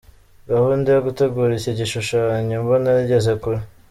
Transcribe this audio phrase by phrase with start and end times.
[0.51, 3.61] Gahunda yo gutegura iki gishushanyo mbonera igeze kure.